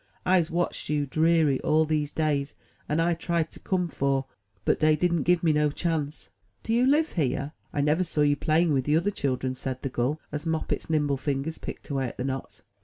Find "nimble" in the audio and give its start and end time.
10.89-11.17